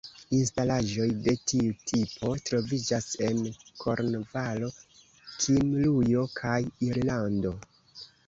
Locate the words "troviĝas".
2.47-3.09